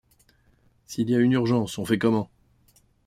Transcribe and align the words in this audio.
S’il 0.87 1.11
y 1.11 1.15
a 1.15 1.19
une 1.19 1.33
urgence, 1.33 1.77
on 1.77 1.85
fait 1.85 1.99
comment? 1.99 2.27